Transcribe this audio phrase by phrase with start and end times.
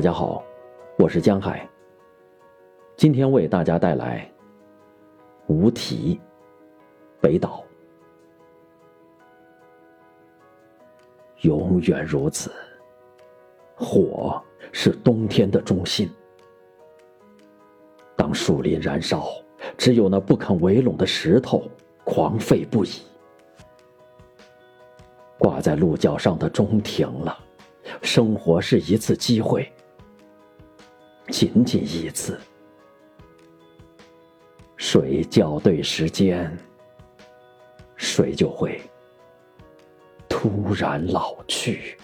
[0.00, 0.42] 大家好，
[0.96, 1.68] 我是江海。
[2.96, 4.26] 今天为大家带来
[5.52, 6.18] 《无题》
[7.20, 7.62] 北岛。
[11.42, 12.50] 永远如此，
[13.76, 14.42] 火
[14.72, 16.10] 是冬天的中心。
[18.16, 19.26] 当树林燃烧，
[19.76, 21.64] 只有那不肯围拢的石头
[22.04, 23.02] 狂吠不已。
[25.36, 27.38] 挂在鹿角上的钟停了，
[28.00, 29.70] 生活是一次机会，
[31.30, 32.38] 仅仅一次。
[34.76, 36.56] 谁校对时间，
[37.96, 38.80] 谁就会
[40.28, 41.96] 突然老去。